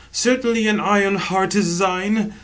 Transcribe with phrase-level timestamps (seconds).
[0.11, 2.33] Certainly an iron heart is thine.